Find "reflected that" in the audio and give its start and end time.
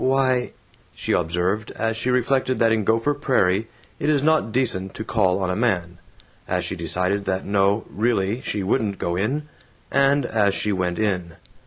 2.09-2.71